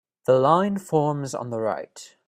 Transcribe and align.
The 0.25 0.39
line 0.39 0.79
forms 0.79 1.35
on 1.35 1.51
the 1.51 1.59
right. 1.59 2.15